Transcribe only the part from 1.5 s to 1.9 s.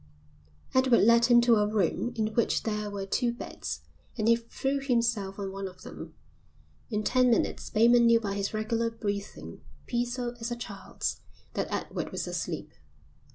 a